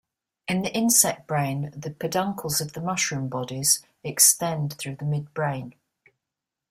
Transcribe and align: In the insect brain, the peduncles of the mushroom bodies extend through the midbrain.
In 0.47 0.63
the 0.63 0.73
insect 0.75 1.27
brain, 1.27 1.71
the 1.77 1.91
peduncles 1.91 2.59
of 2.59 2.73
the 2.73 2.81
mushroom 2.81 3.27
bodies 3.29 3.83
extend 4.03 4.73
through 4.79 4.95
the 4.95 5.05
midbrain. 5.05 5.75